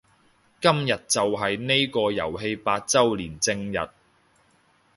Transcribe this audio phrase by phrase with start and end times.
[0.59, 3.77] 今日就係呢個遊戲八周年正日